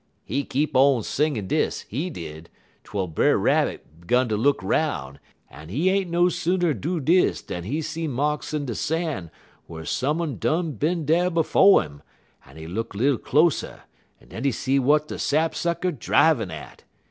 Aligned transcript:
_'"He 0.23 0.43
keep 0.43 0.75
on 0.75 1.03
singin' 1.03 1.45
dis, 1.45 1.81
he 1.81 2.09
did, 2.09 2.49
twel 2.83 3.05
Brer 3.05 3.37
Rabbit 3.37 4.07
'gun 4.07 4.29
ter 4.29 4.35
look 4.35 4.59
'roun', 4.63 5.19
en 5.51 5.69
he 5.69 5.91
ain't 5.91 6.09
no 6.09 6.27
sooner 6.27 6.73
do 6.73 6.99
dis 6.99 7.43
dan 7.43 7.65
he 7.65 7.83
see 7.83 8.07
marks 8.07 8.51
in 8.51 8.65
de 8.65 8.73
san' 8.73 9.29
whar 9.67 9.85
sum 9.85 10.19
un 10.19 10.39
done 10.39 10.71
bin 10.71 11.05
dar 11.05 11.29
'fo' 11.43 11.83
'im, 11.83 12.01
en 12.47 12.57
he 12.57 12.65
look 12.65 12.95
little 12.95 13.19
closer 13.19 13.81
en 14.19 14.29
den 14.29 14.43
he 14.43 14.51
see 14.51 14.77
w'at 14.77 15.07
de 15.07 15.19
sap 15.19 15.53
sucker 15.53 15.91
drivin' 15.91 16.49
at. 16.49 16.83